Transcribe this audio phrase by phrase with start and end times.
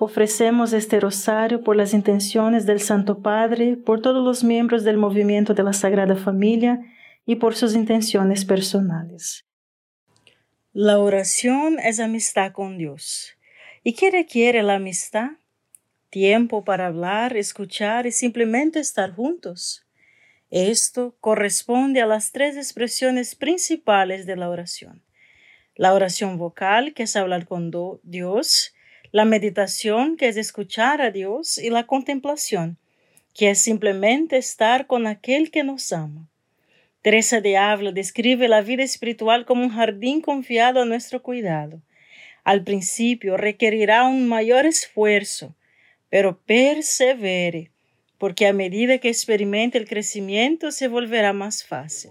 [0.00, 5.54] Ofrecemos este rosario por las intenciones del Santo Padre, por todos los miembros del movimiento
[5.54, 6.80] de la Sagrada Familia
[7.26, 9.46] y por sus intenciones personales.
[10.72, 13.38] La oración es amistad con Dios.
[13.84, 15.30] ¿Y qué requiere la amistad?
[16.10, 19.86] Tiempo para hablar, escuchar y simplemente estar juntos.
[20.50, 25.02] Esto corresponde a las tres expresiones principales de la oración.
[25.76, 27.70] La oración vocal, que es hablar con
[28.02, 28.73] Dios,
[29.14, 32.78] la meditación, que es escuchar a Dios, y la contemplación,
[33.32, 36.28] que es simplemente estar con aquel que nos ama.
[37.00, 41.80] Teresa de Ávila describe la vida espiritual como un jardín confiado a nuestro cuidado.
[42.42, 45.54] Al principio requerirá un mayor esfuerzo,
[46.10, 47.70] pero persevere,
[48.18, 52.10] porque a medida que experimente el crecimiento se volverá más fácil.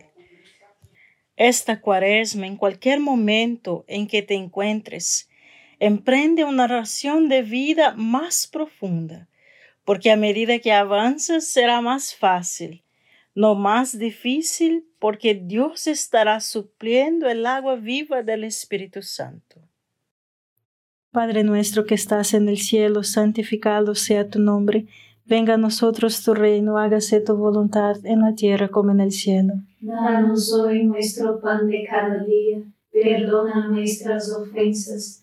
[1.36, 5.28] Esta cuaresma, en cualquier momento en que te encuentres,
[5.86, 9.28] emprende una oración de vida más profunda,
[9.84, 12.86] porque a medida que avanzas será más fácil,
[13.36, 19.60] no más difícil, porque Dios estará supliendo el agua viva del Espíritu Santo.
[21.12, 24.86] Padre nuestro que estás en el cielo, santificado sea tu nombre,
[25.26, 29.56] venga a nosotros tu reino, hágase tu voluntad en la tierra como en el cielo.
[29.82, 35.23] Danos hoy nuestro pan de cada día, perdona nuestras ofensas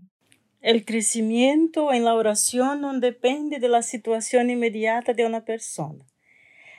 [0.61, 6.05] El crecimiento en la oración no depende de la situación inmediata de una persona.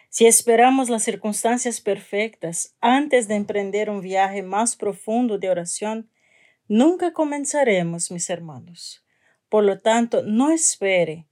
[0.09, 6.09] Si esperamos las circunstancias perfectas antes de emprender un viaje más profundo de oración,
[6.69, 9.05] nunca comenzaremos, mis hermanos.
[9.49, 11.27] Por lo tanto, no espere,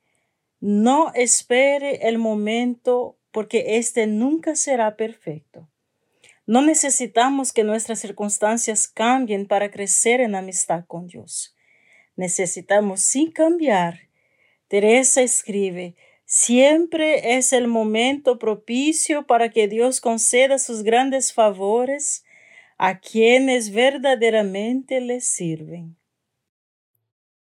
[0.58, 5.68] no espere el momento porque éste nunca será perfecto.
[6.46, 11.54] No necesitamos que nuestras circunstancias cambien para crecer en amistad con Dios.
[12.20, 14.00] Necesitamos sí cambiar.
[14.68, 15.96] Teresa escribe,
[16.26, 22.22] siempre es el momento propicio para que Dios conceda sus grandes favores
[22.76, 25.96] a quienes verdaderamente le sirven.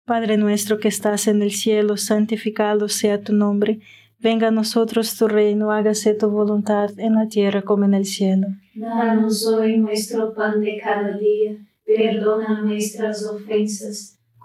[0.04, 3.80] Padre nuestro que estás en el cielo, santificado sea tu nombre.
[4.18, 8.48] Venga a nosotros tu reino, hágase tu voluntad en la tierra como en el cielo.
[8.74, 11.56] Danos hoy nuestro pan de cada día.
[11.86, 14.15] Perdona nuestras ofensas,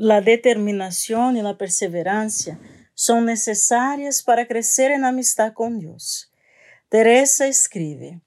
[0.00, 2.60] La determinación y la perseverancia
[2.94, 6.32] son necesarias para crecer en amistad con Dios.
[6.88, 8.20] Teresa escribe,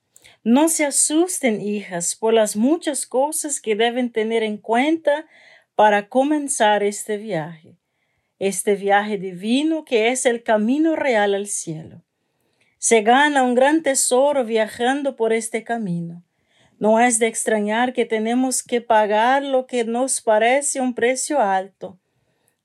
[0.43, 5.25] No se asusten, hijas, por las muchas cosas que deben tener en cuenta
[5.73, 7.77] para comenzar este viaje,
[8.37, 12.03] este viaje divino que es el camino real al cielo.
[12.79, 16.21] Se gana un gran tesoro viajando por este camino.
[16.81, 21.99] No es de extrañar que tenemos que pagar lo que nos parece un precio alto.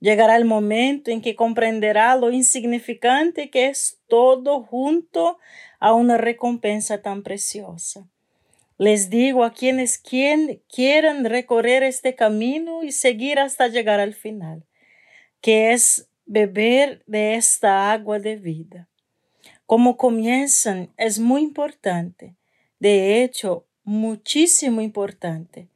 [0.01, 5.37] Llegará el momento en que comprenderá lo insignificante que es todo junto
[5.81, 8.09] a una recompensa tan preciosa.
[8.79, 14.65] Les digo a quienes quieran recorrer este camino y seguir hasta llegar al final,
[15.43, 18.89] que es beber de esta agua de vida.
[19.67, 22.35] Como comienzan es muy importante,
[22.79, 25.69] de hecho, muchísimo importante.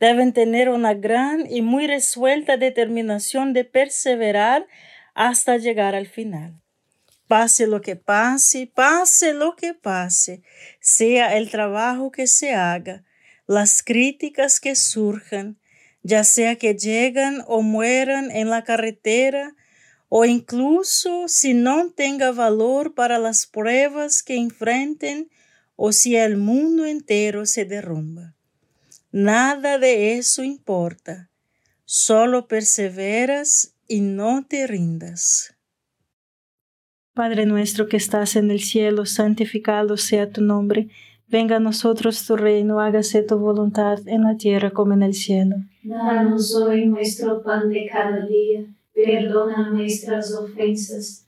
[0.00, 4.66] Deben tener una gran y muy resuelta determinación de perseverar
[5.14, 6.54] hasta llegar al final.
[7.26, 10.42] Pase lo que pase, pase lo que pase,
[10.80, 13.04] sea el trabajo que se haga,
[13.46, 15.58] las críticas que surjan,
[16.02, 19.56] ya sea que llegan o mueran en la carretera,
[20.08, 25.28] o incluso si no tenga valor para las pruebas que enfrenten
[25.80, 28.34] o si el mundo entero se derrumba.
[29.12, 31.30] Nada de eso importa,
[31.84, 35.54] solo perseveras y no te rindas.
[37.14, 40.88] Padre nuestro que estás en el cielo, santificado sea tu nombre.
[41.28, 45.56] Venga a nosotros tu reino, hágase tu voluntad en la tierra como en el cielo.
[45.84, 51.27] Danos hoy nuestro pan de cada día, perdona nuestras ofensas,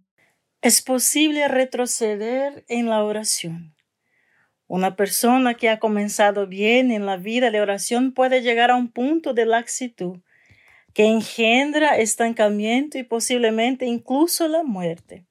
[0.63, 3.73] Es posible retroceder en la oración.
[4.67, 8.91] Una persona que ha comenzado bien en la vida de oración puede llegar a un
[8.91, 10.19] punto de laxitud
[10.93, 15.25] que engendra estancamiento y posiblemente incluso la muerte.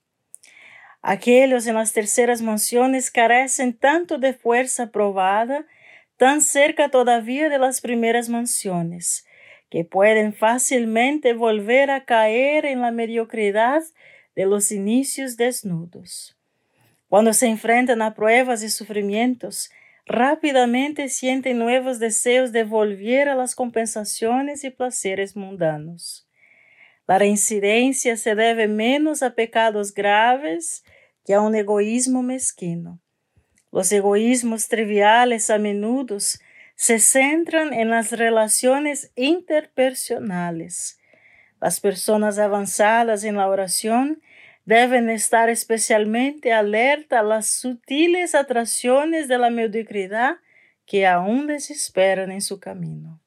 [1.00, 5.64] Aquellos en las terceras mansiones carecen tanto de fuerza probada,
[6.16, 9.24] tan cerca todavía de las primeras mansiones,
[9.70, 13.84] que pueden fácilmente volver a caer en la mediocridad
[14.40, 16.34] de los inicios desnudos.
[17.08, 19.70] Cuando se enfrentan a pruebas y sufrimientos,
[20.06, 26.26] rápidamente sienten nuevos deseos de volver a las compensaciones y placeres mundanos.
[27.06, 30.84] La reincidencia se debe menos a pecados graves
[31.26, 32.98] que a un egoísmo mezquino.
[33.70, 36.16] Los egoísmos triviales a menudo
[36.76, 40.98] se centran en las relaciones interpersonales.
[41.60, 44.22] Las personas avanzadas en la oración
[44.70, 50.36] deben estar especialmente alerta a las sutiles atracciones de la mediocridad
[50.86, 53.20] que aún les esperan en su camino.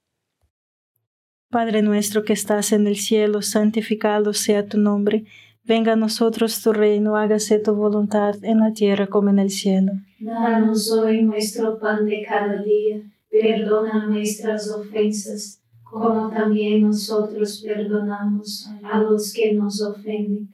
[1.49, 5.25] Padre nuestro que estás en el cielo, santificado sea tu nombre.
[5.65, 9.91] Venga a nosotros tu reino, hágase tu voluntad en la tierra como en el cielo.
[10.19, 18.99] Danos hoy nuestro pan de cada día, perdona nuestras ofensas, como también nosotros perdonamos a
[18.99, 20.53] los que nos ofenden,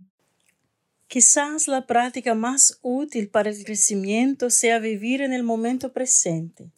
[1.11, 6.71] Quizás la práctica más útil para el crecimiento sea vivir en el momento presente.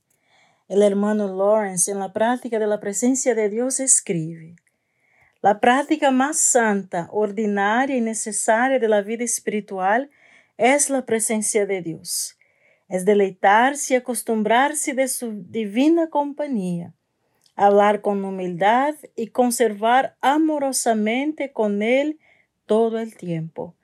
[0.68, 4.56] El hermano Lawrence en la práctica de la presencia de Dios escribe,
[5.44, 10.10] la práctica más santa, ordinaria y necesaria de la vida espiritual
[10.58, 12.36] es la presencia de Dios.
[12.90, 16.96] Es deleitarse y acostumbrarse de su divina compañía,
[17.56, 22.18] hablar con humildad y conservar amorosamente con Él
[22.66, 23.76] todo el tiempo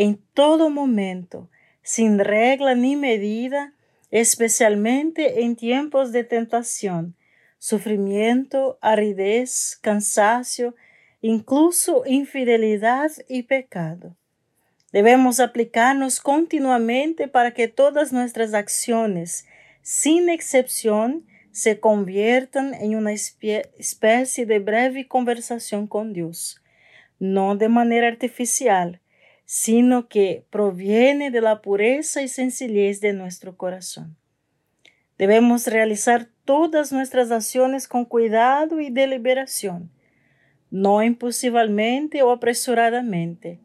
[0.00, 1.50] en todo momento,
[1.82, 3.74] sin regla ni medida,
[4.10, 7.16] especialmente en tiempos de tentación,
[7.58, 10.74] sufrimiento, aridez, cansancio,
[11.20, 14.16] incluso infidelidad y pecado.
[14.90, 19.44] Debemos aplicarnos continuamente para que todas nuestras acciones,
[19.82, 26.62] sin excepción, se conviertan en una especie de breve conversación con Dios,
[27.18, 29.02] no de manera artificial,
[29.52, 34.16] sino que proviene de la pureza y sencillez de nuestro corazón.
[35.18, 39.90] Debemos realizar todas nuestras acciones con cuidado y deliberación,
[40.70, 43.58] no impulsivamente o apresuradamente,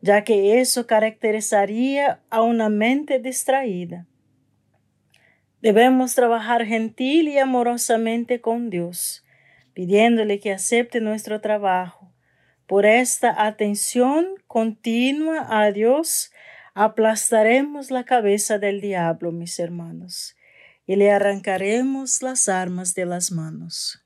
[0.00, 4.08] ya que eso caracterizaría a una mente distraída.
[5.60, 9.24] Debemos trabajar gentil y amorosamente con Dios,
[9.72, 12.11] pidiéndole que acepte nuestro trabajo
[12.72, 16.32] por esta atención continua a Dios,
[16.72, 20.36] aplastaremos la cabeza del diablo, mis hermanos,
[20.86, 24.02] y le arrancaremos las armas de las manos.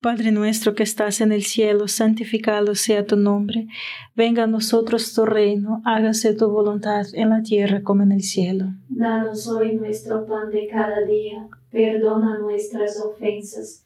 [0.00, 3.66] Padre nuestro que estás en el cielo, santificado sea tu nombre,
[4.14, 8.66] venga a nosotros tu reino, hágase tu voluntad en la tierra como en el cielo.
[8.88, 13.85] Danos hoy nuestro pan de cada día, perdona nuestras ofensas